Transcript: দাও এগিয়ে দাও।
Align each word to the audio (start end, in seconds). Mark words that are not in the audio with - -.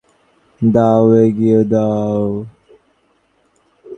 দাও 0.61 1.03
এগিয়ে 1.23 1.59
দাও। 1.71 2.25